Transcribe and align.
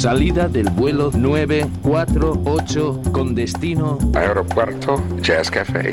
Salida 0.00 0.48
del 0.48 0.70
vuelo 0.70 1.10
948 1.12 3.02
con 3.12 3.34
destino 3.34 3.98
Aeropuerto 4.14 5.02
Jazz 5.20 5.50
Café. 5.50 5.92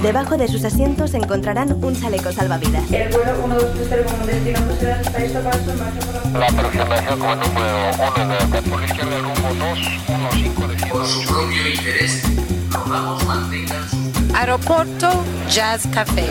Debajo 0.00 0.38
de 0.38 0.48
sus 0.48 0.64
asientos 0.64 1.12
encontrarán 1.12 1.84
un 1.84 1.94
chaleco 1.94 2.32
salvavidas. 2.32 2.90
El 2.90 3.12
vuelo 3.12 3.46
1230 3.46 4.10
con 4.10 4.26
destino 4.26 4.58
por 4.60 4.82
la... 6.32 6.40
La 6.40 6.46
aproximación 6.46 7.18
como 7.18 7.34
número 7.34 7.90
1 8.16 8.36
de 8.48 8.62
por 8.62 8.80
la 8.80 8.86
izquierda 8.86 9.18
rumbo 9.18 9.48
215 9.66 10.66
de 10.66 10.90
Por 10.90 11.06
su 11.06 11.20
propio 11.26 11.68
interés, 11.74 12.22
rogamos 12.70 13.22
mantengan 13.26 13.86
su 13.90 13.96
Aeropuerto 14.34 15.10
Jazz 15.50 15.86
Café. 15.92 16.30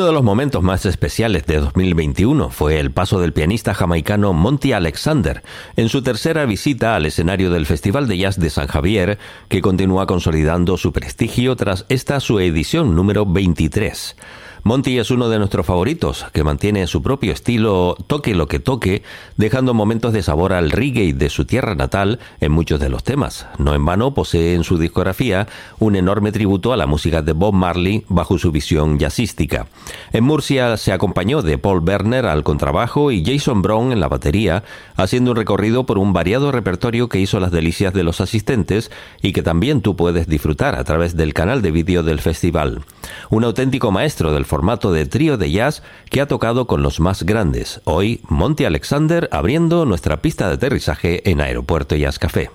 Uno 0.00 0.06
de 0.06 0.14
los 0.14 0.24
momentos 0.24 0.62
más 0.62 0.86
especiales 0.86 1.44
de 1.44 1.58
2021 1.58 2.48
fue 2.48 2.80
el 2.80 2.90
paso 2.90 3.20
del 3.20 3.34
pianista 3.34 3.74
jamaicano 3.74 4.32
Monty 4.32 4.72
Alexander 4.72 5.42
en 5.76 5.90
su 5.90 6.00
tercera 6.00 6.46
visita 6.46 6.96
al 6.96 7.04
escenario 7.04 7.50
del 7.50 7.66
Festival 7.66 8.08
de 8.08 8.16
Jazz 8.16 8.40
de 8.40 8.48
San 8.48 8.66
Javier, 8.66 9.18
que 9.50 9.60
continúa 9.60 10.06
consolidando 10.06 10.78
su 10.78 10.94
prestigio 10.94 11.54
tras 11.54 11.84
esta 11.90 12.18
su 12.20 12.40
edición 12.40 12.96
número 12.96 13.26
23. 13.26 14.16
Monty 14.62 14.98
es 14.98 15.10
uno 15.10 15.30
de 15.30 15.38
nuestros 15.38 15.64
favoritos, 15.64 16.26
que 16.32 16.44
mantiene 16.44 16.86
su 16.86 17.02
propio 17.02 17.32
estilo 17.32 17.96
toque 18.06 18.34
lo 18.34 18.46
que 18.46 18.60
toque, 18.60 19.02
dejando 19.36 19.72
momentos 19.72 20.12
de 20.12 20.22
sabor 20.22 20.52
al 20.52 20.70
reggae 20.70 21.14
de 21.14 21.30
su 21.30 21.46
tierra 21.46 21.74
natal 21.74 22.18
en 22.40 22.52
muchos 22.52 22.78
de 22.78 22.90
los 22.90 23.02
temas. 23.02 23.46
No 23.56 23.74
en 23.74 23.86
vano 23.86 24.12
posee 24.12 24.54
en 24.54 24.64
su 24.64 24.76
discografía 24.76 25.48
un 25.78 25.96
enorme 25.96 26.30
tributo 26.30 26.74
a 26.74 26.76
la 26.76 26.86
música 26.86 27.22
de 27.22 27.32
Bob 27.32 27.54
Marley 27.54 28.04
bajo 28.08 28.38
su 28.38 28.52
visión 28.52 28.98
jazzística. 28.98 29.66
En 30.12 30.24
Murcia 30.24 30.76
se 30.76 30.92
acompañó 30.92 31.40
de 31.40 31.56
Paul 31.56 31.82
Werner 31.82 32.26
al 32.26 32.42
contrabajo 32.42 33.10
y 33.12 33.24
Jason 33.24 33.62
Brown 33.62 33.92
en 33.92 34.00
la 34.00 34.08
batería, 34.08 34.62
haciendo 34.96 35.30
un 35.30 35.38
recorrido 35.38 35.86
por 35.86 35.96
un 35.96 36.12
variado 36.12 36.52
repertorio 36.52 37.08
que 37.08 37.20
hizo 37.20 37.40
las 37.40 37.50
delicias 37.50 37.94
de 37.94 38.02
los 38.02 38.20
asistentes 38.20 38.90
y 39.22 39.32
que 39.32 39.42
también 39.42 39.80
tú 39.80 39.96
puedes 39.96 40.28
disfrutar 40.28 40.74
a 40.76 40.84
través 40.84 41.16
del 41.16 41.32
canal 41.32 41.62
de 41.62 41.70
vídeo 41.70 42.02
del 42.02 42.20
festival. 42.20 42.82
Un 43.30 43.44
auténtico 43.44 43.90
maestro 43.90 44.32
del 44.32 44.44
formato 44.50 44.92
de 44.92 45.06
trío 45.06 45.38
de 45.38 45.50
jazz 45.52 45.82
que 46.10 46.20
ha 46.20 46.26
tocado 46.26 46.66
con 46.66 46.82
los 46.82 46.98
más 46.98 47.22
grandes. 47.22 47.80
Hoy, 47.84 48.20
Monty 48.28 48.64
Alexander 48.64 49.28
abriendo 49.30 49.86
nuestra 49.86 50.20
pista 50.20 50.48
de 50.48 50.54
aterrizaje 50.54 51.30
en 51.30 51.40
Aeropuerto 51.40 51.94
Jazz 51.94 52.18
Café. 52.18 52.50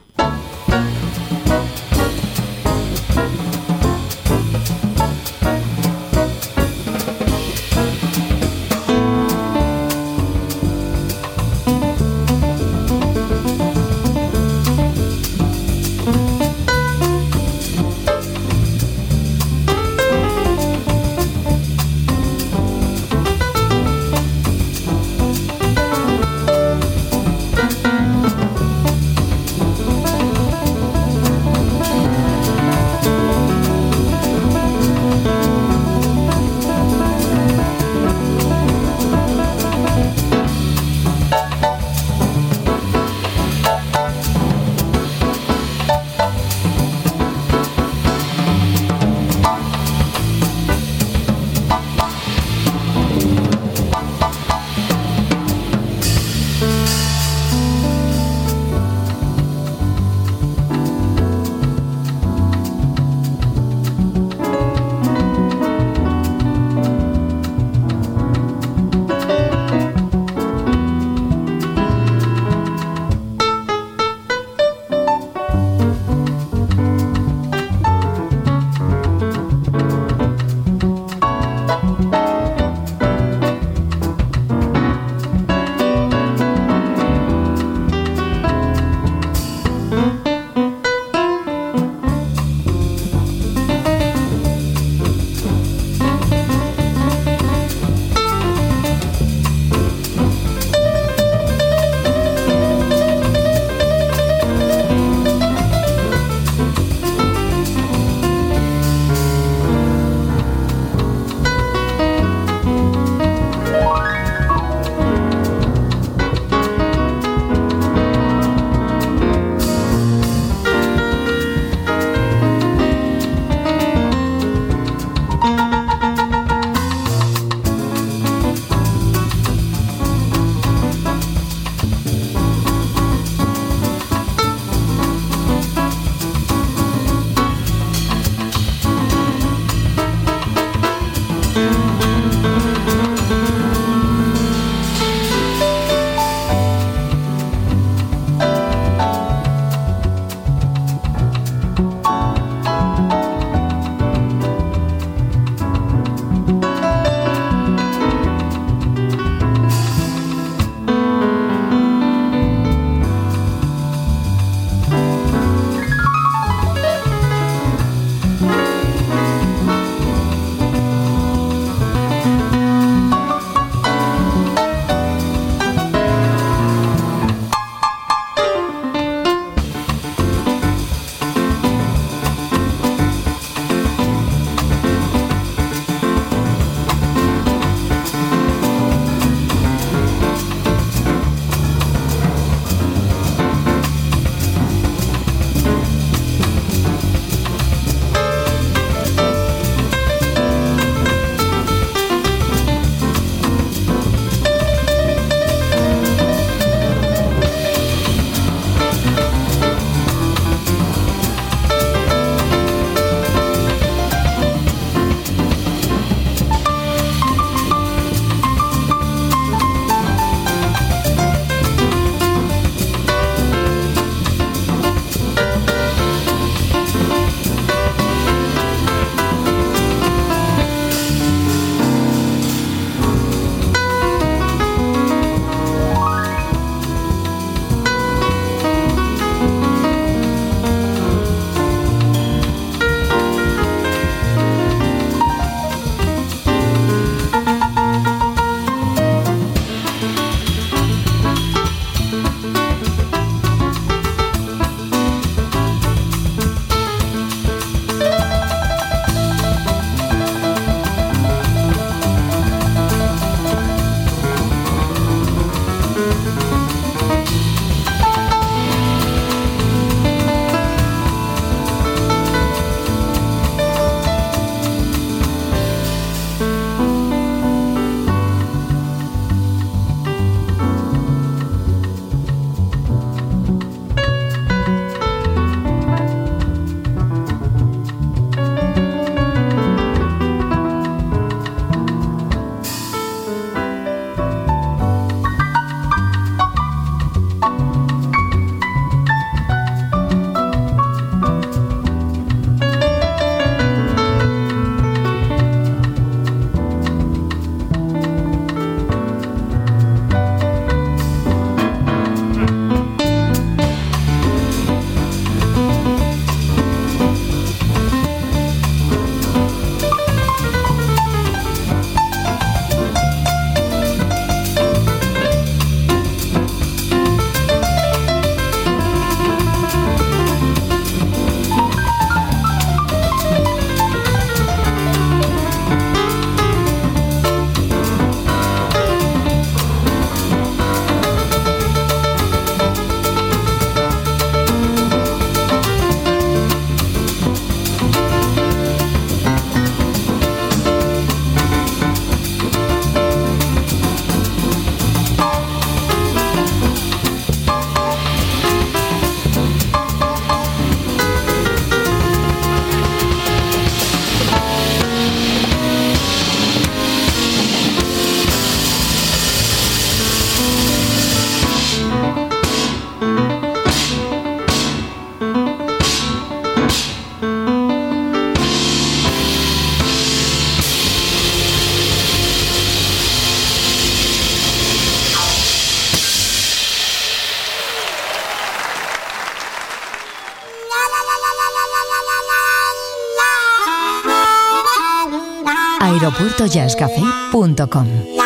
aeropuertojazzcafé.com. 396.45 398.24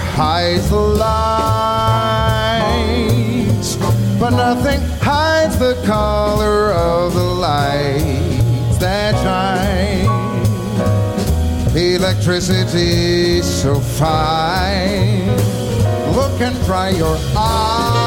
hides 0.00 0.70
the 0.70 0.76
light, 0.76 1.10
but 4.18 4.30
nothing 4.30 4.80
hides 5.00 5.58
the 5.58 5.74
color 5.86 6.72
of 6.72 7.14
the 7.14 7.22
lights 7.22 8.78
that 8.78 9.14
shine. 9.22 10.08
Electricity 11.76 13.42
so 13.42 13.78
fine, 13.78 15.26
look 16.16 16.40
and 16.40 16.56
dry 16.66 16.90
your 16.90 17.16
eyes. 17.36 17.99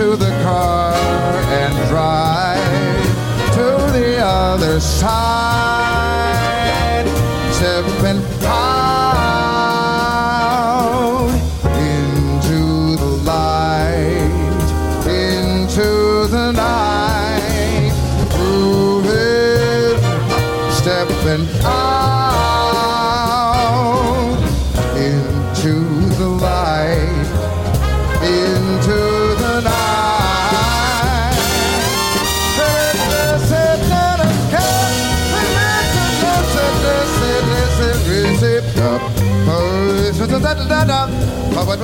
Into 0.00 0.16
the 0.16 0.30
car 0.42 0.94
and 0.94 1.88
drive 1.90 3.52
to 3.52 3.92
the 3.92 4.16
other 4.16 4.80
side. 4.80 6.19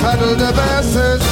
Paddle 0.00 0.36
the 0.36 0.52
basses, 0.52 1.22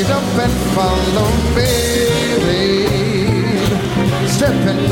Get 0.00 0.12
up 0.12 0.22
and 0.22 0.52
follow 0.74 1.28
me, 1.54 2.38
babe. 2.46 4.28
Step 4.30 4.54
and 4.66 4.90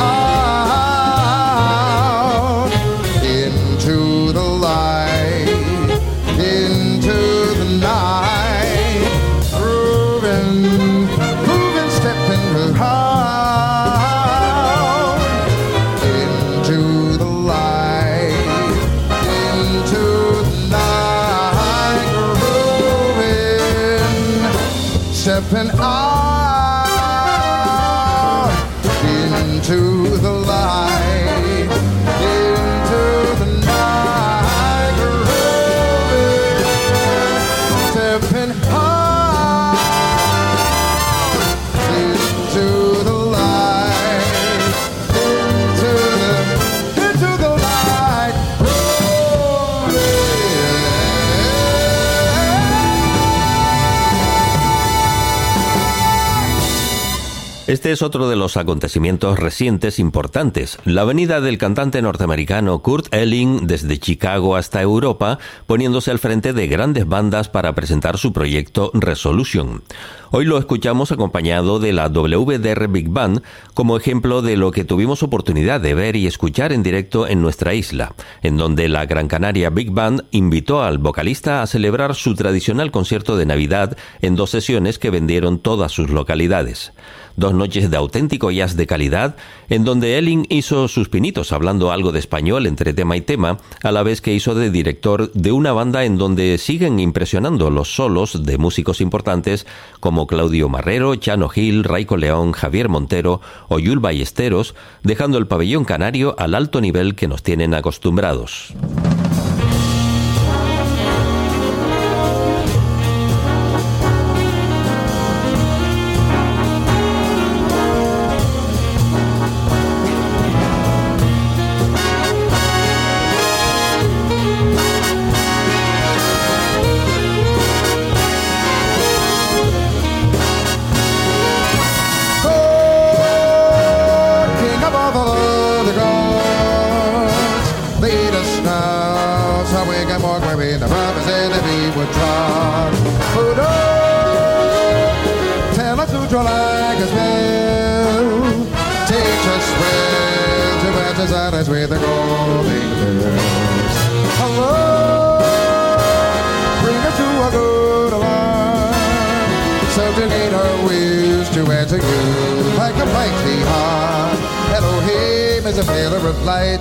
Este 57.88 57.94
es 57.94 58.02
otro 58.02 58.28
de 58.28 58.36
los 58.36 58.58
acontecimientos 58.58 59.38
recientes 59.38 59.98
importantes, 59.98 60.76
la 60.84 61.04
venida 61.04 61.40
del 61.40 61.56
cantante 61.56 62.02
norteamericano 62.02 62.80
Kurt 62.80 63.14
Elling 63.14 63.66
desde 63.66 63.96
Chicago 63.96 64.56
hasta 64.56 64.82
Europa, 64.82 65.38
poniéndose 65.66 66.10
al 66.10 66.18
frente 66.18 66.52
de 66.52 66.66
grandes 66.66 67.08
bandas 67.08 67.48
para 67.48 67.74
presentar 67.74 68.18
su 68.18 68.34
proyecto 68.34 68.90
Resolution. 68.92 69.82
Hoy 70.30 70.44
lo 70.44 70.58
escuchamos 70.58 71.12
acompañado 71.12 71.78
de 71.78 71.94
la 71.94 72.08
WDR 72.08 72.88
Big 72.88 73.08
Band 73.08 73.42
como 73.72 73.96
ejemplo 73.96 74.42
de 74.42 74.58
lo 74.58 74.70
que 74.70 74.84
tuvimos 74.84 75.22
oportunidad 75.22 75.80
de 75.80 75.94
ver 75.94 76.16
y 76.16 76.26
escuchar 76.26 76.74
en 76.74 76.82
directo 76.82 77.26
en 77.26 77.40
nuestra 77.40 77.72
isla, 77.72 78.14
en 78.42 78.58
donde 78.58 78.90
la 78.90 79.06
Gran 79.06 79.28
Canaria 79.28 79.70
Big 79.70 79.90
Band 79.92 80.26
invitó 80.30 80.82
al 80.82 80.98
vocalista 80.98 81.62
a 81.62 81.66
celebrar 81.66 82.14
su 82.14 82.34
tradicional 82.34 82.90
concierto 82.90 83.38
de 83.38 83.46
Navidad 83.46 83.96
en 84.20 84.36
dos 84.36 84.50
sesiones 84.50 84.98
que 84.98 85.08
vendieron 85.08 85.58
todas 85.58 85.90
sus 85.90 86.10
localidades. 86.10 86.92
Dos 87.38 87.54
noches 87.54 87.88
de 87.88 87.96
auténtico 87.96 88.50
jazz 88.50 88.74
de 88.74 88.88
calidad, 88.88 89.36
en 89.68 89.84
donde 89.84 90.18
Elling 90.18 90.46
hizo 90.48 90.88
sus 90.88 91.08
pinitos 91.08 91.52
hablando 91.52 91.92
algo 91.92 92.10
de 92.10 92.18
español 92.18 92.66
entre 92.66 92.92
tema 92.94 93.16
y 93.16 93.20
tema, 93.20 93.58
a 93.84 93.92
la 93.92 94.02
vez 94.02 94.20
que 94.20 94.34
hizo 94.34 94.56
de 94.56 94.72
director 94.72 95.30
de 95.34 95.52
una 95.52 95.70
banda 95.72 96.02
en 96.02 96.18
donde 96.18 96.58
siguen 96.58 96.98
impresionando 96.98 97.70
los 97.70 97.94
solos 97.94 98.44
de 98.44 98.58
músicos 98.58 99.00
importantes 99.00 99.68
como 100.00 100.26
Claudio 100.26 100.68
Marrero, 100.68 101.14
Chano 101.14 101.48
Gil, 101.48 101.84
Raico 101.84 102.16
León, 102.16 102.50
Javier 102.50 102.88
Montero 102.88 103.40
o 103.68 103.78
Yul 103.78 104.00
Ballesteros, 104.00 104.74
dejando 105.04 105.38
el 105.38 105.46
pabellón 105.46 105.84
canario 105.84 106.34
al 106.40 106.56
alto 106.56 106.80
nivel 106.80 107.14
que 107.14 107.28
nos 107.28 107.44
tienen 107.44 107.72
acostumbrados. 107.72 108.74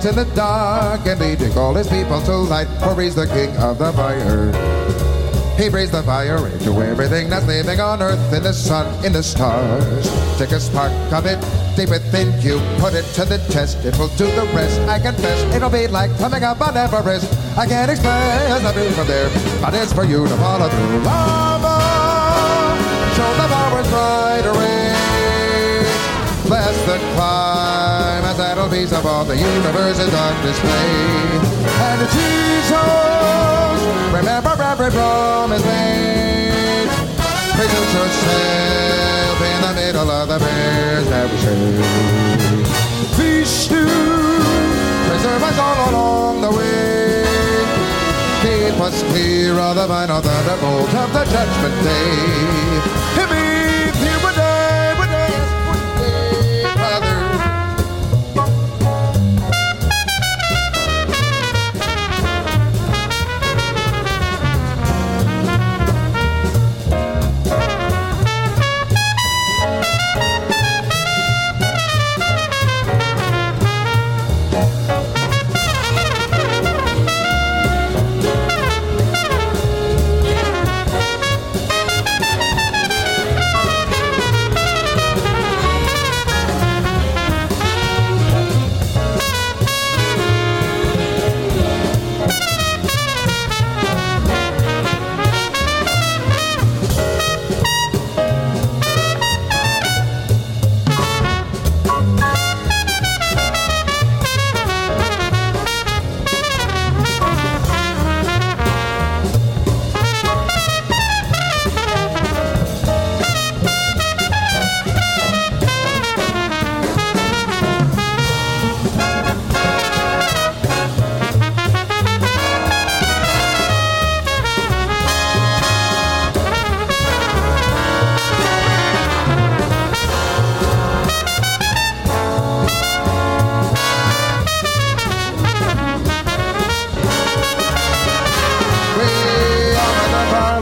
In 0.04 0.14
the 0.14 0.24
dark, 0.34 1.06
and 1.06 1.20
leading 1.20 1.56
all 1.56 1.74
his 1.74 1.88
people 1.88 2.20
to 2.22 2.36
light, 2.36 2.68
for 2.80 3.00
he's 3.00 3.14
the 3.14 3.26
king 3.26 3.56
of 3.56 3.78
the 3.78 3.92
fire. 3.92 4.52
He 5.56 5.68
breathes 5.68 5.90
the 5.90 6.02
fire 6.04 6.46
into 6.46 6.70
everything 6.80 7.28
that's 7.28 7.46
living 7.46 7.80
on 7.80 8.00
earth, 8.00 8.32
in 8.32 8.42
the 8.42 8.52
sun, 8.52 8.86
in 9.04 9.12
the 9.12 9.22
stars. 9.22 10.38
Take 10.38 10.52
a 10.52 10.60
spark 10.60 10.92
of 11.12 11.26
it 11.26 11.38
deep 11.74 11.90
within 11.90 12.28
you, 12.40 12.58
put 12.78 12.94
it 12.94 13.04
to 13.14 13.24
the 13.24 13.38
test, 13.50 13.84
it 13.84 13.96
will 13.98 14.08
do 14.16 14.26
the 14.26 14.44
rest. 14.54 14.80
I 14.88 14.98
confess, 14.98 15.42
it'll 15.54 15.70
be 15.70 15.86
like 15.86 16.16
coming 16.18 16.42
up 16.42 16.60
on 16.60 16.76
Everest. 16.76 17.26
I 17.56 17.66
can't 17.66 17.90
express 17.90 18.62
the 18.62 18.72
view 18.72 18.90
from 18.90 19.06
there, 19.06 19.30
but 19.60 19.74
it's 19.74 19.92
for 19.92 20.04
you 20.04 20.26
to 20.26 20.36
follow 20.36 20.68
through. 20.68 21.02
Lava, 21.02 21.78
show 23.14 23.30
the 23.34 23.48
powers 23.48 23.88
bright 23.90 24.46
rays. 24.58 25.86
Bless 26.46 26.76
the 26.86 26.98
climb 27.14 27.97
that'll 28.38 28.68
be 28.70 28.84
of 28.84 29.04
all 29.04 29.24
the 29.24 29.36
universe's 29.36 30.14
on 30.14 30.34
display. 30.46 30.90
And 31.90 32.00
Jesus, 32.14 33.82
remember 34.14 34.54
every 34.62 34.90
promise 34.92 35.64
made. 35.64 36.86
Present 37.58 37.90
yourself 37.98 39.38
in 39.42 39.60
the 39.66 39.74
middle 39.74 40.08
of 40.08 40.28
the 40.28 40.38
bear's 40.38 41.10
navigation. 41.10 41.82
Vishnu, 43.18 43.84
preserve 45.10 45.42
us 45.42 45.58
all 45.58 45.90
along 45.90 46.40
the 46.40 46.50
way. 46.50 47.26
Keep 48.42 48.80
us 48.80 49.02
clear 49.10 49.58
of 49.58 49.74
the 49.74 49.88
final 49.88 50.20
thunderbolt 50.22 50.94
of 50.94 51.12
the 51.12 51.24
judgment 51.24 51.82
day. 51.82 53.07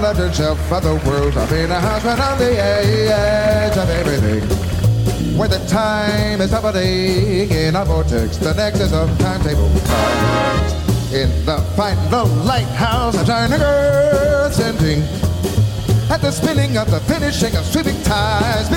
Left 0.07 0.21
himself 0.21 0.69
for 0.69 0.81
the 0.81 0.95
world. 1.05 1.37
I've 1.37 1.51
been 1.51 1.71
a 1.73 1.81
husband 1.81 2.21
on 2.21 2.39
the 2.39 2.53
edge 2.63 3.77
of 3.77 3.91
everything. 3.91 4.43
Where 5.37 5.49
the 5.49 5.59
time 5.67 6.41
is 6.41 6.53
doubling 6.53 7.51
in 7.51 7.75
a 7.75 7.85
vortex, 7.85 8.37
the 8.37 8.55
nexus 8.55 8.93
of 8.93 9.09
timetable 9.19 9.69
times. 9.81 10.73
In 11.13 11.29
the 11.45 11.59
final 11.75 12.27
lighthouse, 12.47 13.21
a 13.21 13.25
turning 13.25 13.61
earth 13.61 14.61
ending. 14.61 15.03
At 16.09 16.21
the 16.23 16.31
spinning 16.31 16.77
of 16.77 16.89
the 16.89 17.01
finishing 17.01 17.57
of 17.57 17.65
sweeping 17.65 18.01
ties. 18.03 18.69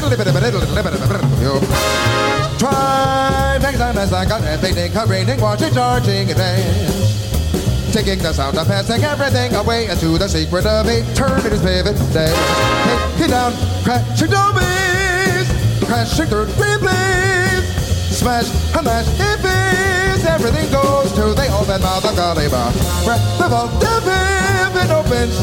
Try 2.58 3.60
next 3.62 3.78
time 3.78 3.98
as 4.00 4.14
I 4.14 4.26
got 4.26 4.44
everything, 4.44 4.92
raining, 5.08 5.40
watching, 5.40 5.74
charging, 5.74 6.32
advance. 6.32 6.99
Taking 7.92 8.20
the 8.20 8.32
sound 8.32 8.56
of 8.56 8.68
passing 8.68 9.04
everything 9.04 9.56
away 9.56 9.90
into 9.90 10.18
the 10.18 10.28
secret 10.30 10.66
of 10.66 10.88
eternity's 10.88 11.60
pivot 11.60 11.98
day. 12.14 12.32
Take 13.18 13.28
it 13.28 13.32
down, 13.34 13.52
crashing 13.84 14.30
doorways, 14.30 15.50
crashing 15.84 16.28
through 16.28 16.46
green 16.54 16.80
blaze. 16.80 17.66
Smash, 18.14 18.48
a 18.78 18.84
mash, 18.84 19.10
it's 19.10 20.24
everything 20.24 20.72
goes 20.72 21.12
to 21.14 21.34
the 21.34 21.50
open 21.50 21.82
mouth 21.82 22.06
of 22.06 22.16
Gulliver. 22.16 22.70
Breath 23.04 23.42
of 23.42 23.54
all 23.54 23.68
the 23.82 23.96
vivid 24.06 24.92
opens. 24.94 25.36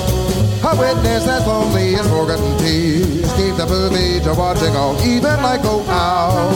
A 0.63 0.71
witness 0.79 1.27
as 1.27 1.47
lonely 1.47 1.97
as 1.97 2.07
forgotten 2.07 2.57
tears. 2.59 3.27
Keep 3.35 3.57
the 3.59 3.67
movie 3.67 4.21
to 4.23 4.33
watching 4.35 4.75
all, 4.77 4.95
even 5.03 5.43
like 5.43 5.63
go 5.63 5.83
out. 5.91 6.55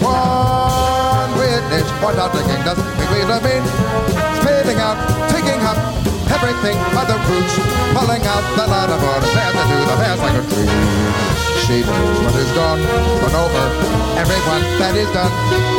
One 0.00 1.30
witness, 1.38 1.86
one 2.02 2.18
of 2.18 2.32
the 2.32 2.42
king 2.48 2.64
doesn't 2.64 2.90
think 2.96 3.10
we 3.12 4.37
everything 6.38 6.78
by 6.94 7.02
the 7.02 7.18
roots, 7.26 7.54
pulling 7.98 8.22
out 8.22 8.46
the 8.54 8.64
water, 8.70 8.98
path 9.34 9.58
into 9.58 9.76
the 9.90 9.96
past 9.98 10.22
like 10.22 10.38
a 10.38 10.44
tree. 10.46 10.70
She 11.66 11.82
knows 11.82 12.18
what 12.22 12.34
is 12.38 12.50
gone, 12.54 12.78
gone 12.78 13.34
over, 13.34 13.66
everyone 14.14 14.62
that 14.78 14.94
is 14.94 15.10
done. 15.10 15.32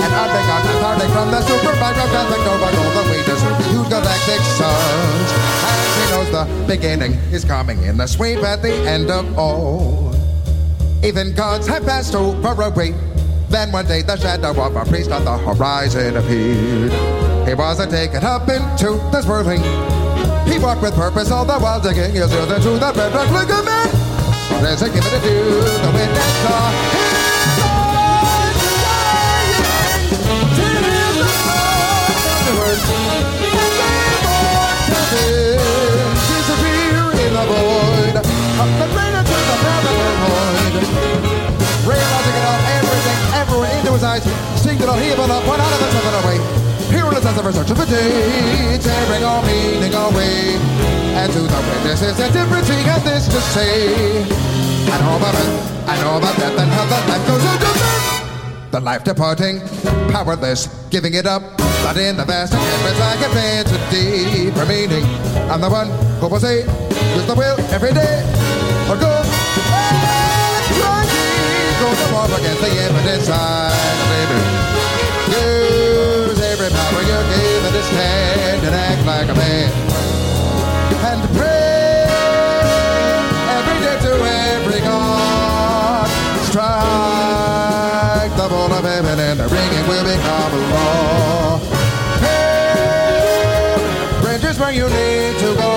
And 0.04 0.12
I've 0.12 0.32
been 0.36 0.45
gone, 0.52 0.63
starting 0.84 1.12
from 1.15 1.32
the 1.32 1.41
super 1.48 1.74
microcosmic 1.80 2.41
nova, 2.43 2.67
all 2.76 2.91
the 2.91 3.04
way 3.08 3.24
to 3.24 3.34
super 3.39 3.63
huge 3.72 3.88
galactic 3.88 4.41
suns. 4.60 5.30
And 5.63 5.80
she 5.95 6.04
knows 6.12 6.30
the 6.32 6.67
beginning 6.67 7.13
is 7.32 7.45
coming 7.45 7.82
in 7.84 7.95
the 7.95 8.08
sweep 8.08 8.39
at 8.39 8.62
the 8.62 8.74
end 8.84 9.10
of 9.10 9.39
all. 9.39 10.13
Even 11.04 11.34
gods 11.34 11.67
have 11.67 11.86
passed 11.86 12.15
over 12.15 12.62
away. 12.62 12.93
Then 13.48 13.72
one 13.72 13.88
day 13.88 14.02
the 14.02 14.17
shadow 14.17 14.52
of 14.62 14.76
a 14.76 14.84
priest 14.84 15.10
on 15.12 15.24
the 15.24 15.38
horizon 15.38 16.17
appeared. 16.17 16.91
He 17.48 17.54
wasn't 17.56 17.91
taken 17.91 18.24
up 18.26 18.48
into 18.50 19.00
the 19.10 19.22
swirling. 19.22 20.09
He 20.50 20.58
walked 20.58 20.82
with 20.82 20.96
purpose 20.96 21.30
all 21.30 21.46
the 21.46 21.60
while 21.60 21.80
digging 21.80 22.12
his 22.12 22.34
ear 22.34 22.42
into 22.42 22.72
the 22.72 22.92
red 22.96 23.14
rock. 23.14 23.30
Look 23.30 23.50
at 23.50 23.64
me! 23.64 23.90
Given 24.60 24.78
to 24.78 25.20
do 25.22 25.62
the 25.62 25.92
wind 25.94 26.10
and 26.10 26.34
saw. 26.44 26.74
Disappear 36.30 37.04
in 37.14 37.32
the 37.34 37.44
void. 37.46 38.16
The 38.18 38.22
the 38.80 38.88
paranoid. 39.64 40.84
Realizing 41.86 42.36
it 42.36 42.46
all, 42.50 42.62
everything, 42.74 43.20
everywhere 43.38 43.74
into 43.78 43.92
his 43.94 44.04
eyes. 44.04 44.24
Sing 44.62 44.78
it 44.82 44.90
all, 44.90 44.98
heave 44.98 45.20
up, 45.20 45.48
one 45.48 45.62
out 45.62 45.72
of 45.74 45.80
the 45.80 45.86
time 45.92 45.99
the 47.41 47.47
research 47.47 47.71
of 47.71 47.78
the 47.78 47.86
day, 47.86 48.78
tearing 48.84 49.23
all 49.23 49.41
meaning 49.43 49.93
away. 49.93 50.60
And 51.15 51.32
to 51.32 51.39
the 51.39 51.62
witnesses, 51.71 52.19
a 52.19 52.28
difference 52.32 52.67
he 52.67 52.75
has 52.84 53.04
this 53.04 53.25
to 53.28 53.39
say. 53.56 54.23
I 54.91 54.95
know 54.99 55.15
about 55.15 55.36
it, 55.36 55.47
I 55.88 55.95
know 56.02 56.17
about 56.17 56.36
death 56.36 56.60
and 56.60 56.69
how 56.71 56.84
the 56.84 56.99
life 57.08 57.25
goes 57.28 57.45
on 57.45 57.58
to. 57.63 58.71
The 58.71 58.80
life 58.82 59.04
departing, 59.04 59.62
powerless, 60.12 60.67
giving 60.89 61.13
it 61.13 61.25
up. 61.25 61.41
But 61.84 61.95
in 61.97 62.17
the 62.17 62.25
vast 62.25 62.52
canvas 62.52 62.99
I 62.99 63.15
can 63.21 63.32
bend 63.34 63.67
to 63.67 64.65
meaning. 64.67 65.06
I'm 65.49 65.62
the 65.62 65.69
one 65.69 65.88
who 66.19 66.28
will 66.28 66.39
say, 66.39 66.65
use 67.15 67.25
the 67.25 67.36
will 67.36 67.58
every 67.71 67.93
day. 67.93 68.19
Or 68.91 68.97
go, 68.99 69.12
and 69.15 70.65
try 70.75 71.08
to 71.08 71.75
go 71.80 71.88
to 71.88 72.06
war 72.13 72.25
against 72.38 72.62
the 72.62 72.71
infinite 72.84 73.21
side 73.23 73.71
of 73.71 74.59
stand 77.91 78.62
and 78.65 78.75
act 78.75 79.06
like 79.06 79.30
a 79.30 79.36
man. 79.36 79.71
And 81.10 81.21
pray 81.38 82.06
every 83.58 83.78
day 83.86 83.97
to 84.06 84.13
every 84.49 84.82
God. 84.82 86.08
Strike 86.49 88.34
the 88.36 88.47
ball 88.49 88.71
of 88.73 88.84
heaven 88.84 89.19
and 89.19 89.39
the 89.39 89.47
ringing 89.47 89.86
will 89.88 90.04
become 90.04 90.52
a 90.54 90.62
law. 90.73 91.60
Hey, 92.25 93.78
bridges 94.21 94.60
where 94.60 94.71
you 94.71 94.88
need 94.89 95.38
to 95.39 95.56
go. 95.56 95.73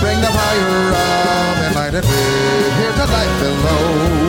Bring 0.00 0.20
the 0.20 0.32
fire 0.38 0.92
up 0.92 1.56
and 1.64 1.74
light 1.74 1.94
it. 1.94 2.04
Here's 2.04 2.96
the 2.96 3.06
light 3.06 3.34
below. 3.40 4.23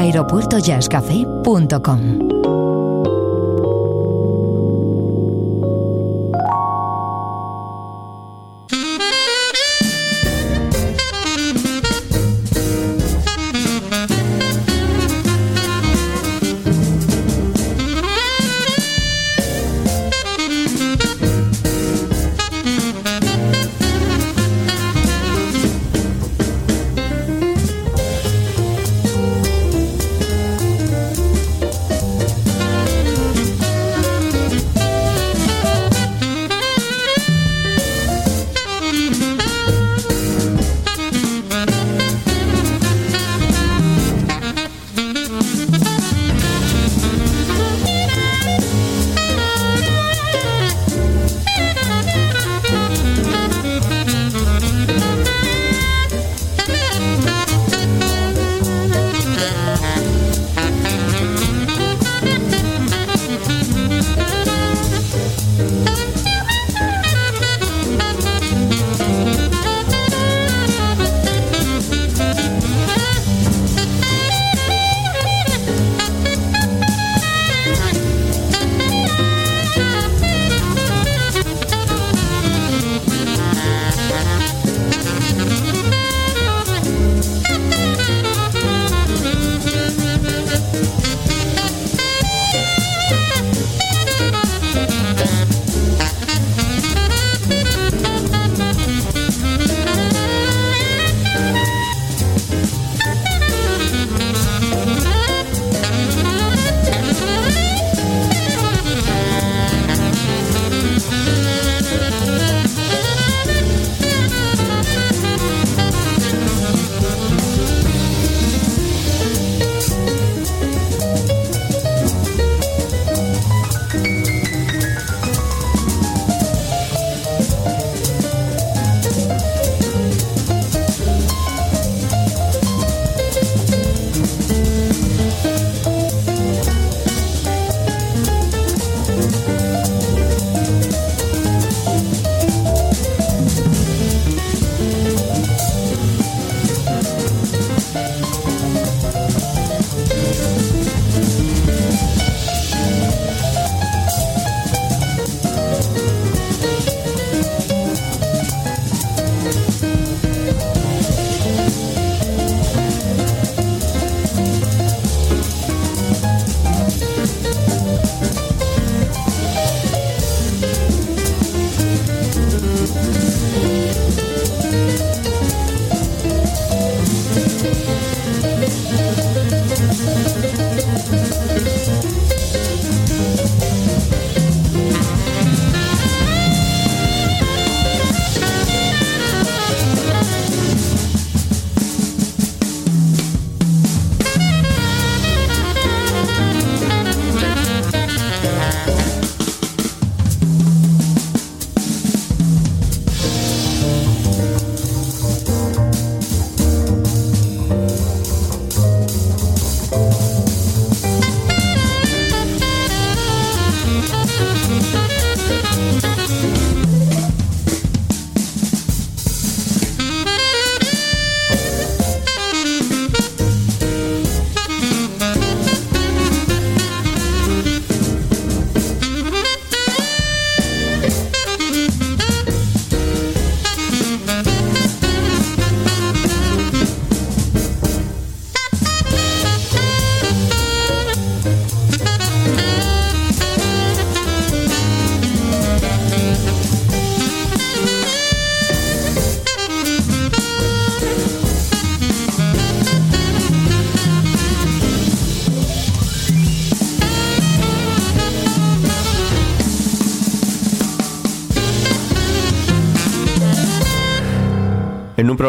aeropuertojazzcafé.com 0.00 2.29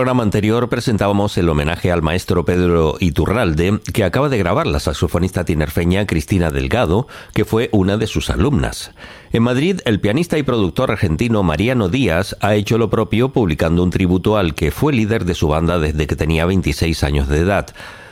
programa 0.02 0.24
anterior 0.24 0.68
presentábamos 0.68 1.38
el 1.38 1.48
homenaje 1.48 1.92
al 1.92 2.02
maestro 2.02 2.44
Pedro 2.44 2.96
Iturralde, 3.00 3.82
que 3.94 4.04
acaba 4.04 4.30
de 4.30 4.40
grabar 4.40 4.66
la 4.66 4.80
saxofonista 4.80 5.46
tinerfeña 5.46 6.08
Cristina 6.08 6.50
Delgado, 6.50 7.08
que 7.36 7.46
fue 7.46 7.70
una 7.72 7.98
de 7.98 8.08
sus 8.08 8.32
alumnas. 8.32 8.94
En 9.32 9.44
Madrid, 9.44 9.80
el 9.86 10.00
pianista 10.00 10.40
y 10.40 10.44
productor 10.44 10.90
argentino 10.90 11.44
Mariano 11.44 11.88
Díaz 11.88 12.36
ha 12.42 12.56
hecho 12.56 12.80
lo 12.80 12.90
propio 12.90 13.30
publicando 13.30 13.84
un 13.84 13.92
tributo 13.92 14.38
al 14.38 14.56
que 14.56 14.72
fue 14.72 14.92
líder 14.92 15.24
de 15.24 15.36
su 15.36 15.50
banda 15.50 15.78
desde 15.78 16.08
que 16.08 16.16
tenía 16.16 16.48
26 16.48 17.04
años 17.04 17.28
de 17.28 17.38
edad. 17.38 17.68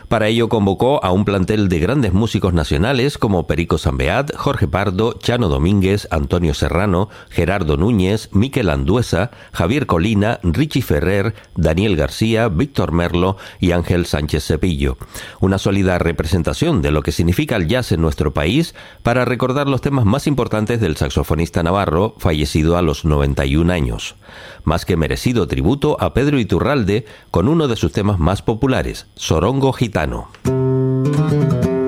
Para 0.10 0.28
ello 0.28 0.50
convocó 0.50 1.06
a 1.06 1.12
un 1.12 1.24
plantel 1.24 1.69
de 1.69 1.78
grandes 1.78 2.13
músicos 2.13 2.52
nacionales 2.52 3.19
como 3.19 3.45
Perico 3.45 3.78
Sambeat, 3.78 4.36
Jorge 4.36 4.67
Pardo, 4.67 5.13
Chano 5.13 5.50
Domínguez, 5.50 6.08
Antonio 6.10 6.56
Serrano, 6.56 7.10
Gerardo 7.30 7.78
Núñez, 7.78 8.30
Miquel 8.32 8.72
Anduesa, 8.72 9.30
Javier 9.54 9.86
Colina, 9.86 10.39
Richie 10.41 10.82
Ferrer, 10.82 11.36
Daniel 11.56 11.95
García, 11.95 12.50
Víctor 12.50 12.91
Merlo 12.91 13.38
y 13.60 13.72
Ángel 13.72 14.08
Sánchez 14.08 14.45
Cepillo. 14.45 14.98
Una 15.41 15.60
sólida 15.60 16.00
representación 16.00 16.82
de 16.82 16.89
lo 16.89 17.04
que 17.04 17.12
significa 17.12 17.56
el 17.56 17.67
jazz 17.67 17.91
en 17.91 18.02
nuestro 18.02 18.34
país 18.34 18.74
para 19.04 19.26
recordar 19.26 19.67
los 19.67 19.82
temas 19.82 20.06
más 20.06 20.26
importantes 20.26 20.82
del 20.82 20.98
saxofonista 20.98 21.62
navarro 21.62 22.15
fallecido 22.17 22.78
a 22.78 22.82
los 22.82 23.06
91 23.06 23.72
años. 23.72 24.15
Más 24.63 24.86
que 24.86 24.98
merecido 24.98 25.48
tributo 25.48 25.98
a 26.00 26.15
Pedro 26.15 26.39
Iturralde 26.39 27.06
con 27.30 27.48
uno 27.48 27.67
de 27.67 27.76
sus 27.76 27.91
temas 27.91 28.17
más 28.17 28.41
populares, 28.41 29.06
Sorongo 29.13 29.72
Gitano. 29.72 29.98
Cano. 29.99 31.78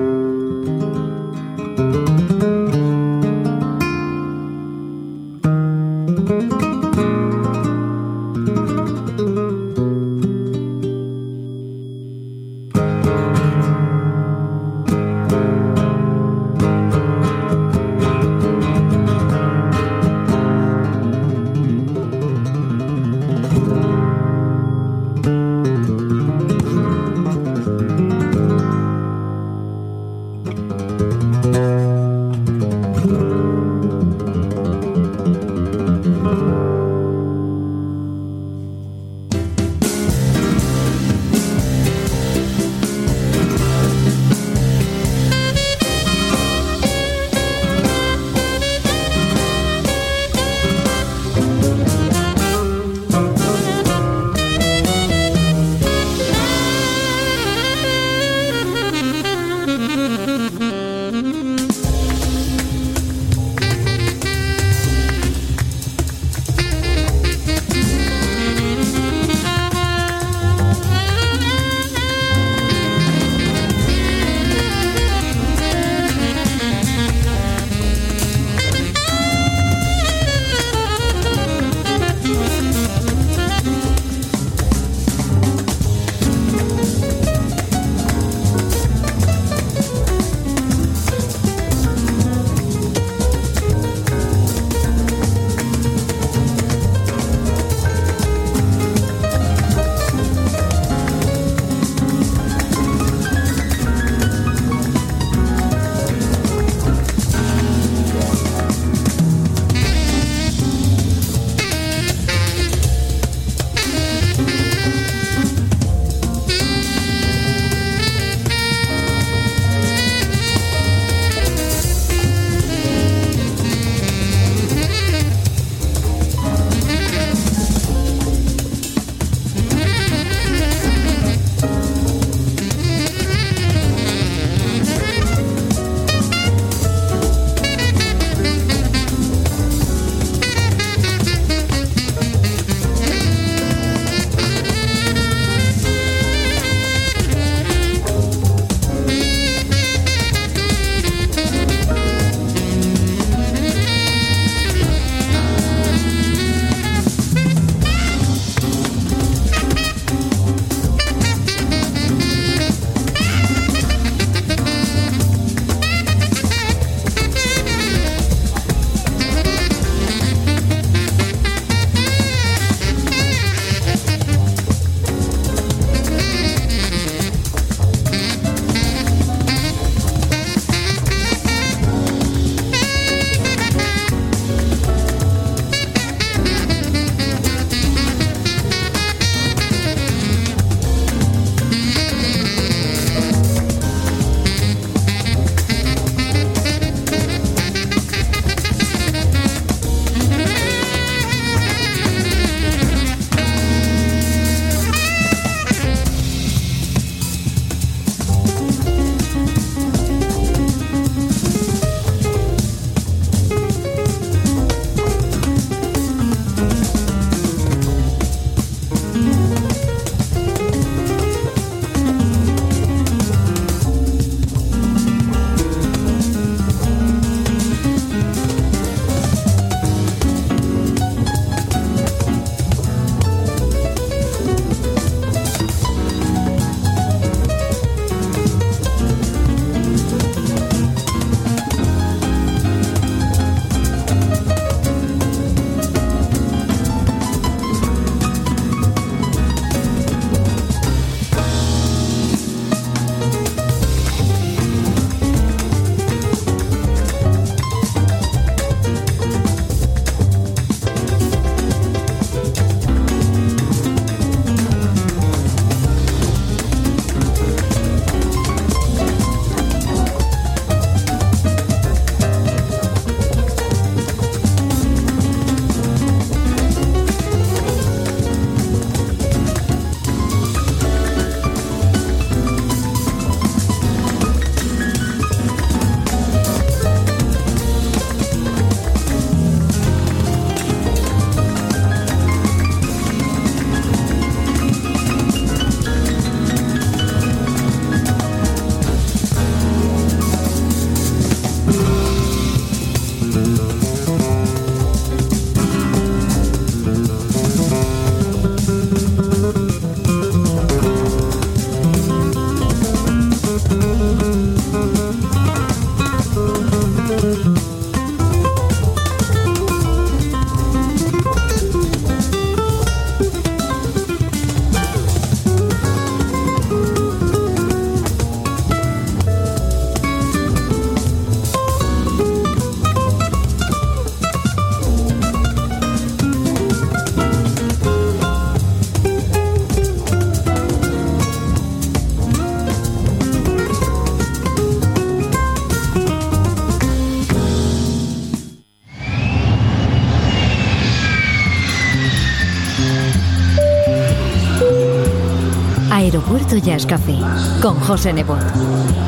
Aeropuerto 356.02 356.56
Jazz 356.56 356.84
Café 356.84 357.14
con 357.60 357.78
José 357.78 358.12
Nebot. 358.12 358.40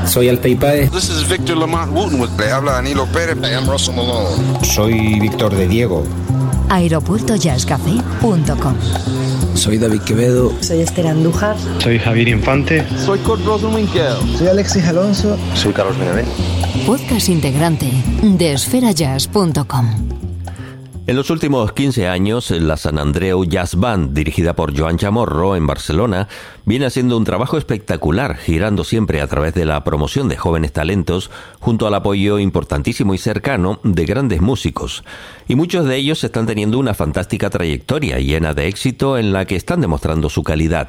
Soy 0.07 0.29
Alpey 0.29 0.55
Paez. 0.55 0.93
This 0.93 1.09
is 1.09 1.29
Victor 1.29 1.57
Lamont 1.57 1.93
Wooten. 1.93 2.21
Le 2.39 2.53
habla 2.53 2.75
Danilo 2.75 3.05
Pérez. 3.07 3.37
I 3.43 3.55
am 3.55 3.69
Russell 3.69 3.97
Malone. 3.97 4.37
Soy 4.63 5.19
Víctor 5.19 5.53
de 5.57 5.67
Diego. 5.67 6.05
Aeropuertojazzcafé.com 6.69 8.77
Soy 9.57 9.79
David 9.79 10.03
Quevedo. 10.03 10.53
Soy 10.61 10.83
Esther 10.83 11.09
Andújar. 11.09 11.57
Soy 11.81 11.99
Javier 11.99 12.29
Infante. 12.29 12.87
Soy 13.05 13.19
Kurt 13.19 13.45
Rosenwinkel. 13.45 14.15
Soy 14.39 14.47
Alexis 14.47 14.87
Alonso. 14.87 15.37
Soy 15.55 15.73
Carlos 15.73 15.99
Benavent. 15.99 16.29
Podcast 16.87 17.29
integrante 17.29 17.91
de 18.23 18.53
esferajazz.com. 18.53 20.14
En 21.07 21.17
los 21.17 21.29
últimos 21.29 21.73
15 21.73 22.09
años, 22.09 22.51
la 22.51 22.79
San 22.79 22.99
Andreu 22.99 23.45
Jazz 23.45 23.75
Band, 23.75 24.15
dirigida 24.15 24.57
por 24.57 24.75
Joan 24.75 24.97
Chamorro 24.97 25.55
en 25.55 25.67
Barcelona, 25.67 26.29
viene 26.65 26.87
haciendo 26.87 27.19
un 27.19 27.25
trabajo 27.25 27.59
espectacular, 27.59 28.39
girando 28.39 28.85
siempre 28.85 29.21
a 29.21 29.27
través 29.27 29.53
de 29.53 29.67
la 29.67 29.85
promoción 29.85 30.31
de 30.31 30.39
jóvenes 30.39 30.73
talentos, 30.73 31.31
junto 31.61 31.87
al 31.87 31.95
apoyo 31.95 32.39
importantísimo 32.39 33.13
y 33.13 33.19
cercano 33.19 33.81
de 33.83 34.07
grandes 34.07 34.41
músicos. 34.41 35.05
Y 35.47 35.57
muchos 35.57 35.85
de 35.85 35.97
ellos 35.97 36.25
están 36.25 36.47
teniendo 36.47 36.79
una 36.79 36.95
fantástica 36.95 37.51
trayectoria 37.51 38.19
llena 38.19 38.55
de 38.55 38.69
éxito 38.69 39.19
en 39.19 39.35
la 39.35 39.45
que 39.45 39.57
están 39.57 39.83
demostrando 39.83 40.31
su 40.31 40.43
calidad. 40.43 40.89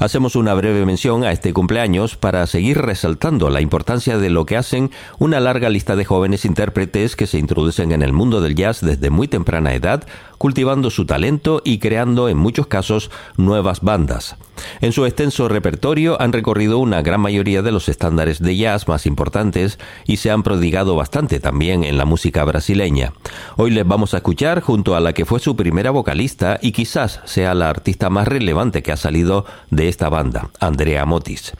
Hacemos 0.00 0.36
una 0.36 0.54
breve 0.54 0.86
mención 0.86 1.24
a 1.24 1.32
este 1.32 1.52
cumpleaños 1.52 2.14
para 2.14 2.46
seguir 2.46 2.78
resaltando 2.78 3.50
la 3.50 3.60
importancia 3.60 4.16
de 4.16 4.30
lo 4.30 4.46
que 4.46 4.56
hacen 4.56 4.92
una 5.18 5.40
larga 5.40 5.70
lista 5.70 5.96
de 5.96 6.04
jóvenes 6.04 6.44
intérpretes 6.44 7.16
que 7.16 7.26
se 7.26 7.38
introducen 7.38 7.90
en 7.90 8.02
el 8.02 8.12
mundo 8.12 8.40
del 8.40 8.54
jazz 8.54 8.80
desde 8.80 9.10
muy 9.10 9.26
temprana 9.26 9.74
edad, 9.74 10.06
cultivando 10.38 10.90
su 10.90 11.04
talento 11.04 11.62
y 11.64 11.78
creando 11.78 12.28
en 12.28 12.38
muchos 12.38 12.68
casos 12.68 13.10
nuevas 13.36 13.80
bandas. 13.80 14.36
En 14.80 14.92
su 14.92 15.04
extenso 15.04 15.48
repertorio 15.48 16.20
han 16.20 16.32
recorrido 16.32 16.78
una 16.78 17.02
gran 17.02 17.20
mayoría 17.20 17.62
de 17.62 17.72
los 17.72 17.88
estándares 17.88 18.40
de 18.40 18.56
jazz 18.56 18.86
más 18.88 19.06
importantes 19.06 19.78
y 20.06 20.18
se 20.18 20.30
han 20.30 20.42
prodigado 20.42 20.94
bastante 20.94 21.40
también 21.40 21.84
en 21.84 21.98
la 21.98 22.04
música 22.04 22.44
brasileña. 22.44 23.12
Hoy 23.56 23.70
les 23.70 23.86
vamos 23.86 24.14
a 24.14 24.18
escuchar 24.18 24.60
junto 24.60 24.94
a 24.94 25.00
la 25.00 25.12
que 25.12 25.24
fue 25.24 25.40
su 25.40 25.56
primera 25.56 25.90
vocalista 25.90 26.58
y 26.62 26.72
quizás 26.72 27.20
sea 27.24 27.54
la 27.54 27.68
artista 27.68 28.10
más 28.10 28.28
relevante 28.28 28.82
que 28.82 28.92
ha 28.92 28.96
salido 28.96 29.44
de 29.70 29.87
esta 29.88 30.08
banda, 30.08 30.50
Andrea 30.60 31.04
Motis. 31.04 31.52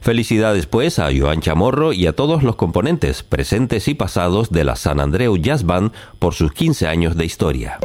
Felicidades 0.00 0.66
pues 0.66 0.98
a 0.98 1.08
Joan 1.16 1.40
Chamorro 1.40 1.92
y 1.92 2.06
a 2.06 2.14
todos 2.14 2.42
los 2.42 2.56
componentes 2.56 3.22
presentes 3.22 3.88
y 3.88 3.94
pasados 3.94 4.50
de 4.50 4.64
la 4.64 4.76
San 4.76 5.00
Andreu 5.00 5.36
Jazz 5.36 5.64
Band 5.64 5.92
por 6.18 6.34
sus 6.34 6.52
15 6.52 6.86
años 6.88 7.16
de 7.16 7.24
historia. 7.24 7.78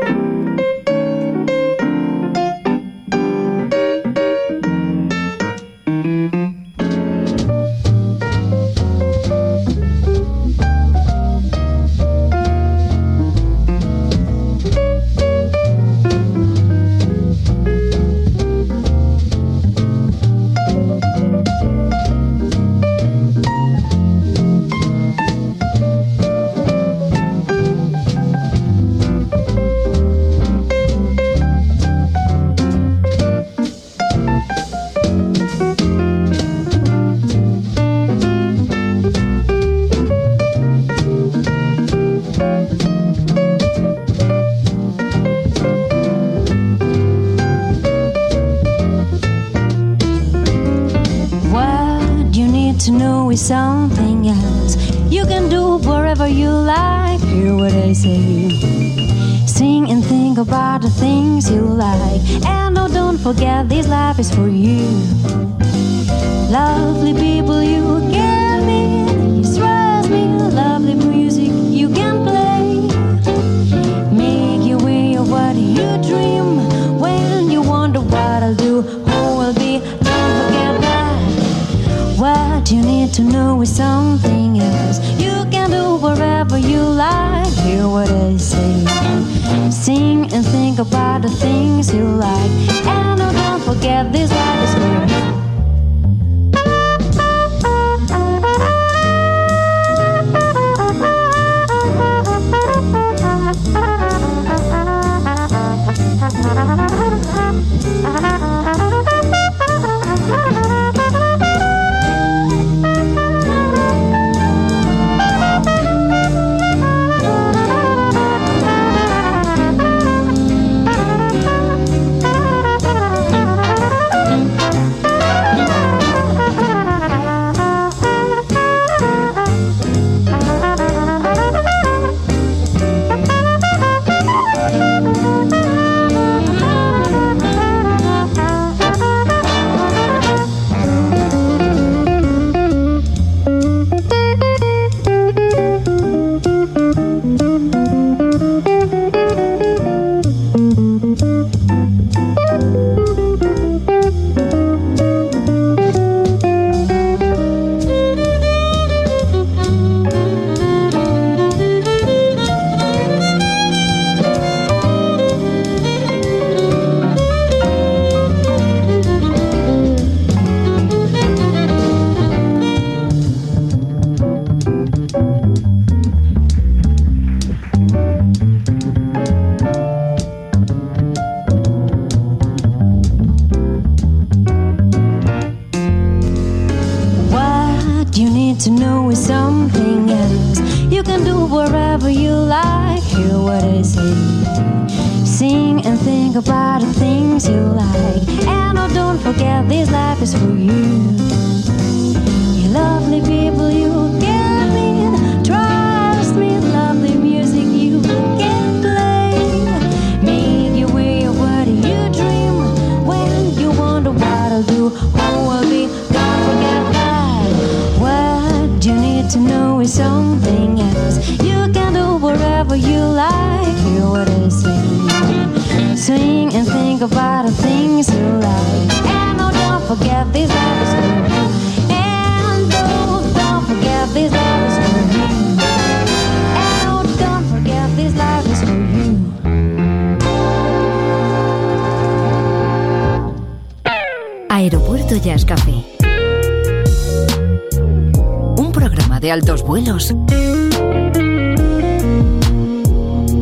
Un 248.57 248.71
programa 248.71 249.19
de 249.19 249.29
altos 249.29 249.61
vuelos 249.61 250.15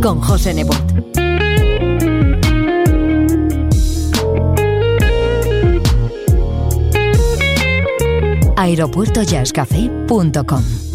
con 0.02 0.20
José 0.20 0.56
Nebot. 0.56 0.76
aeropuertojazzcafé.com 8.56 10.89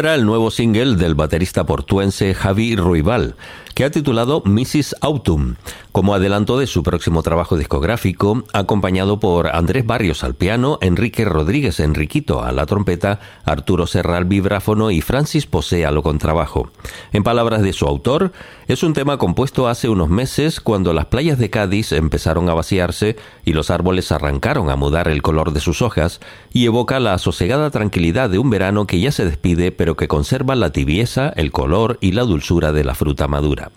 era 0.00 0.14
el 0.14 0.24
nuevo 0.24 0.50
single 0.50 0.96
del 0.96 1.14
baterista 1.14 1.66
portuense 1.66 2.32
Javi 2.32 2.74
Ruibal, 2.74 3.36
que 3.74 3.84
ha 3.84 3.90
titulado 3.90 4.42
Mrs. 4.46 4.96
Autumn, 5.02 5.58
como 5.92 6.14
adelanto 6.14 6.58
de 6.58 6.66
su 6.66 6.82
próximo 6.82 7.22
trabajo 7.22 7.56
discográfico, 7.56 8.44
acompañado 8.52 9.18
por 9.18 9.54
Andrés 9.54 9.86
Barrios 9.86 10.22
al 10.24 10.34
piano, 10.34 10.78
Enrique 10.80 11.24
Rodríguez 11.24 11.80
Enriquito 11.80 12.42
a 12.42 12.52
la 12.52 12.66
trompeta, 12.66 13.20
Arturo 13.44 13.86
Serra 13.86 14.16
al 14.16 14.24
vibráfono 14.24 14.90
y 14.90 15.00
Francis 15.00 15.46
Posea 15.46 15.88
al 15.88 16.02
contrabajo. 16.02 16.70
En 17.12 17.22
palabras 17.22 17.62
de 17.62 17.72
su 17.72 17.86
autor, 17.86 18.32
es 18.68 18.82
un 18.82 18.92
tema 18.92 19.18
compuesto 19.18 19.68
hace 19.68 19.88
unos 19.88 20.08
meses 20.08 20.60
cuando 20.60 20.92
las 20.92 21.06
playas 21.06 21.38
de 21.38 21.50
Cádiz 21.50 21.92
empezaron 21.92 22.48
a 22.48 22.54
vaciarse 22.54 23.16
y 23.44 23.52
los 23.52 23.70
árboles 23.70 24.12
arrancaron 24.12 24.70
a 24.70 24.76
mudar 24.76 25.08
el 25.08 25.22
color 25.22 25.52
de 25.52 25.60
sus 25.60 25.82
hojas 25.82 26.20
y 26.52 26.66
evoca 26.66 27.00
la 27.00 27.18
sosegada 27.18 27.70
tranquilidad 27.70 28.30
de 28.30 28.38
un 28.38 28.50
verano 28.50 28.86
que 28.86 29.00
ya 29.00 29.12
se 29.12 29.24
despide 29.24 29.72
pero 29.72 29.96
que 29.96 30.08
conserva 30.08 30.54
la 30.54 30.70
tibieza, 30.70 31.30
el 31.30 31.50
color 31.50 31.98
y 32.00 32.12
la 32.12 32.22
dulzura 32.22 32.72
de 32.72 32.84
la 32.84 32.94
fruta 32.94 33.26
madura. 33.26 33.70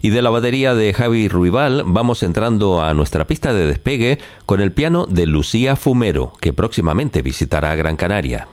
Y 0.00 0.10
de 0.10 0.22
la 0.22 0.30
batería 0.30 0.74
de 0.74 0.92
Javi 0.92 1.28
Ruibal 1.28 1.82
vamos 1.86 2.22
entrando 2.22 2.82
a 2.82 2.94
nuestra 2.94 3.26
pista 3.26 3.52
de 3.52 3.66
despegue 3.66 4.18
con 4.46 4.60
el 4.60 4.72
piano 4.72 5.06
de 5.06 5.26
Lucía 5.26 5.76
Fumero, 5.76 6.32
que 6.40 6.52
próximamente 6.52 7.22
visitará 7.22 7.74
Gran 7.74 7.96
Canaria. 7.96 8.48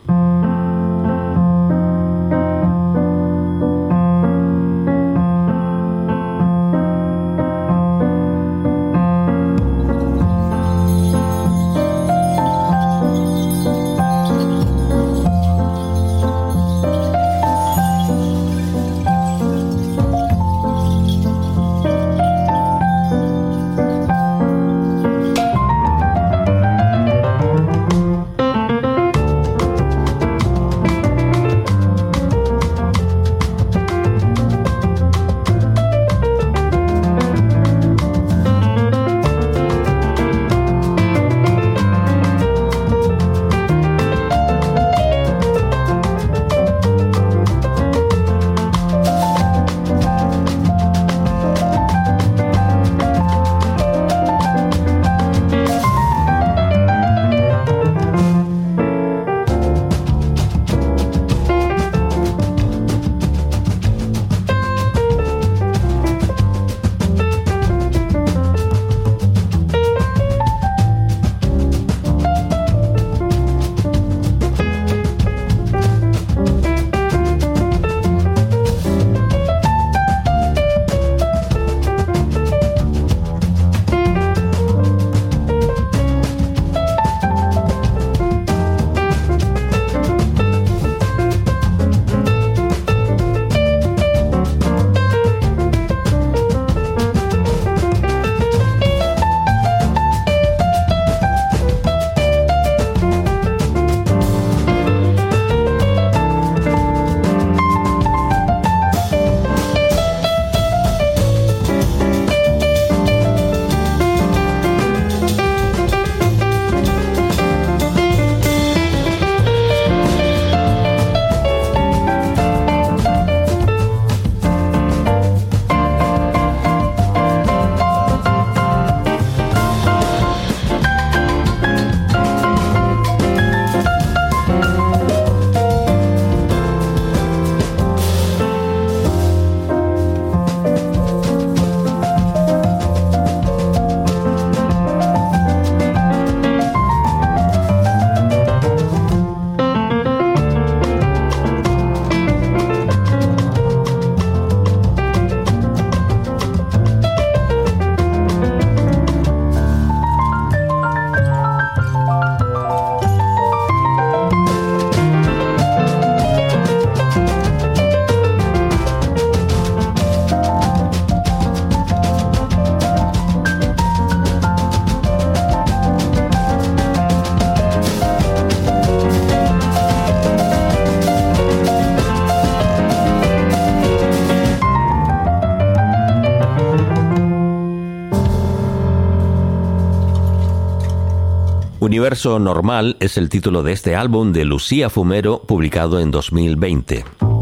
Universo 191.86 192.40
Normal 192.40 192.98
es 193.00 193.18
el 193.18 193.30
título 193.30 193.62
de 193.62 193.72
este 193.72 193.96
álbum 193.96 194.34
de 194.34 194.44
Lucía 194.44 194.90
Fumero 194.90 195.44
publicado 195.44 196.00
en 196.00 196.10
2020 196.10 197.35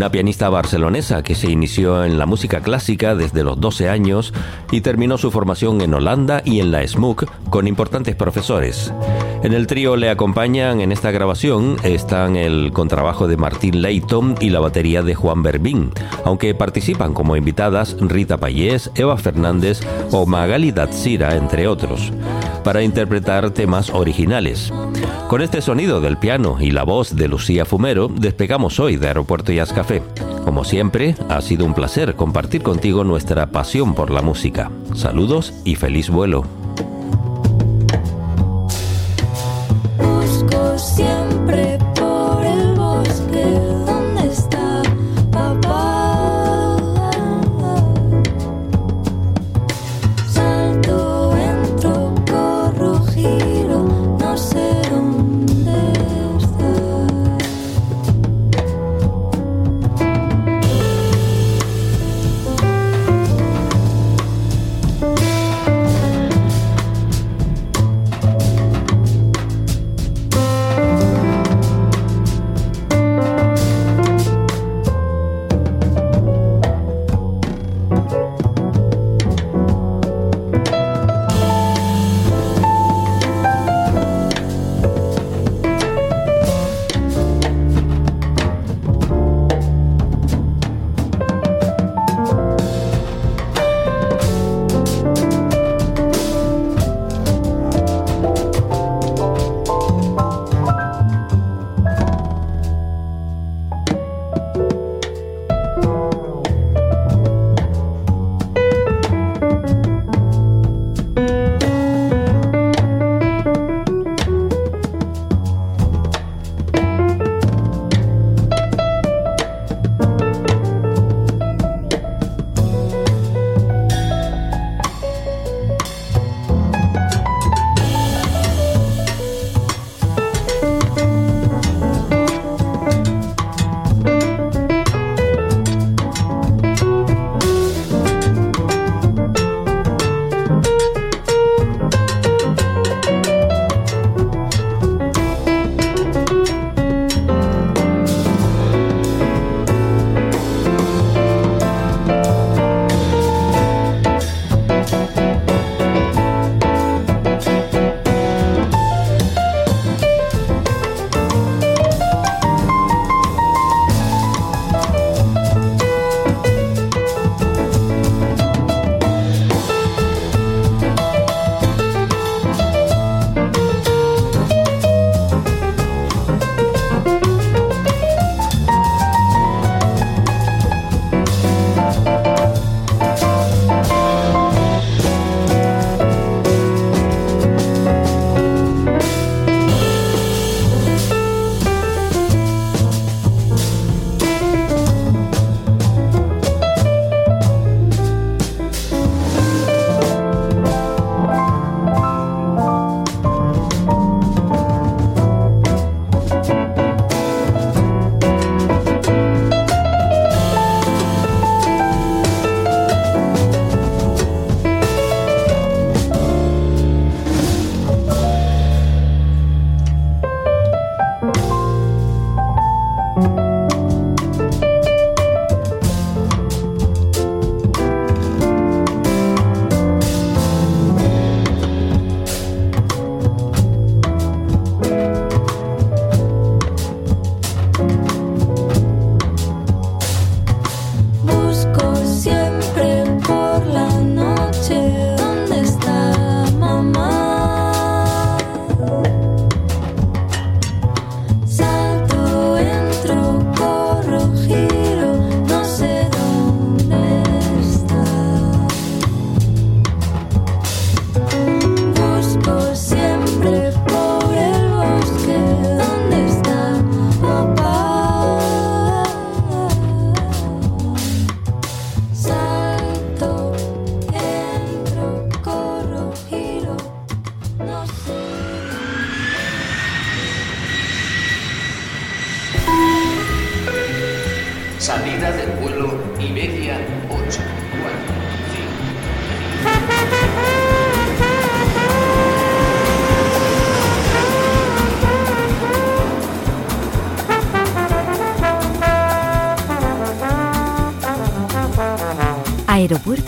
una 0.00 0.10
pianista 0.10 0.48
barcelonesa 0.48 1.22
que 1.22 1.34
se 1.34 1.50
inició 1.50 2.06
en 2.06 2.16
la 2.16 2.24
música 2.24 2.60
clásica 2.60 3.14
desde 3.14 3.44
los 3.44 3.60
12 3.60 3.90
años 3.90 4.32
y 4.70 4.80
terminó 4.80 5.18
su 5.18 5.30
formación 5.30 5.82
en 5.82 5.92
Holanda 5.92 6.40
y 6.42 6.60
en 6.60 6.72
la 6.72 6.88
SMUC 6.88 7.26
con 7.50 7.68
importantes 7.68 8.16
profesores. 8.16 8.94
En 9.42 9.52
el 9.52 9.66
trío 9.66 9.96
le 9.96 10.08
acompañan 10.08 10.80
en 10.80 10.90
esta 10.90 11.10
grabación 11.10 11.76
están 11.82 12.36
el 12.36 12.72
contrabajo 12.72 13.28
de 13.28 13.36
Martín 13.36 13.82
Leighton 13.82 14.36
y 14.40 14.48
la 14.48 14.60
batería 14.60 15.02
de 15.02 15.14
Juan 15.14 15.42
Berbín, 15.42 15.90
aunque 16.24 16.54
participan 16.54 17.12
como 17.12 17.36
invitadas 17.36 17.94
Rita 18.00 18.38
Payés, 18.38 18.90
Eva 18.94 19.18
Fernández 19.18 19.80
o 20.12 20.24
Magali 20.24 20.72
Datsira, 20.72 21.36
entre 21.36 21.68
otros, 21.68 22.10
para 22.64 22.82
interpretar 22.82 23.50
temas 23.50 23.90
originales. 23.90 24.72
Con 25.30 25.42
este 25.42 25.62
sonido 25.62 26.00
del 26.00 26.16
piano 26.18 26.56
y 26.60 26.72
la 26.72 26.82
voz 26.82 27.14
de 27.14 27.28
Lucía 27.28 27.64
Fumero, 27.64 28.08
despegamos 28.08 28.80
hoy 28.80 28.96
de 28.96 29.06
Aeropuerto 29.06 29.52
Jazz 29.52 29.72
Como 30.44 30.64
siempre, 30.64 31.16
ha 31.28 31.40
sido 31.40 31.64
un 31.64 31.74
placer 31.74 32.14
compartir 32.14 32.62
contigo 32.62 33.02
nuestra 33.02 33.46
pasión 33.46 33.94
por 33.94 34.10
la 34.10 34.22
música. 34.22 34.70
Saludos 34.94 35.52
y 35.64 35.74
feliz 35.74 36.10
vuelo. 36.10 36.59